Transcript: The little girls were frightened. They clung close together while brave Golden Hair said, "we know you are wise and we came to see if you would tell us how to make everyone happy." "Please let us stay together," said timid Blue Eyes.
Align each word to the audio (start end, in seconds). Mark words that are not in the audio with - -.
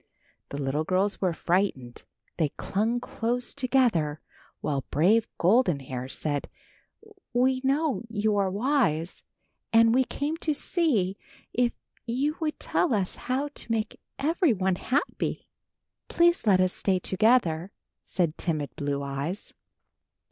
The 0.49 0.59
little 0.59 0.83
girls 0.83 1.21
were 1.21 1.31
frightened. 1.31 2.01
They 2.37 2.49
clung 2.57 2.99
close 2.99 3.53
together 3.53 4.19
while 4.59 4.83
brave 4.89 5.27
Golden 5.37 5.79
Hair 5.79 6.09
said, 6.09 6.49
"we 7.33 7.61
know 7.63 8.01
you 8.09 8.35
are 8.35 8.49
wise 8.49 9.21
and 9.71 9.93
we 9.93 10.03
came 10.03 10.37
to 10.37 10.55
see 10.55 11.19
if 11.53 11.73
you 12.07 12.35
would 12.39 12.59
tell 12.59 12.95
us 12.95 13.15
how 13.15 13.49
to 13.49 13.71
make 13.71 13.99
everyone 14.17 14.77
happy." 14.77 15.45
"Please 16.07 16.47
let 16.47 16.59
us 16.59 16.73
stay 16.73 16.97
together," 16.97 17.71
said 18.01 18.39
timid 18.39 18.75
Blue 18.75 19.03
Eyes. 19.03 19.53